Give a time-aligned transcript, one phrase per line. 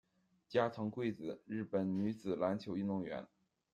[0.49, 3.27] 加藤贵子，日本女子篮球运动员。